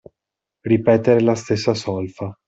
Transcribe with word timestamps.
Ripetere 0.61 1.21
la 1.21 1.35
stessa 1.35 1.75
solfa. 1.75 2.33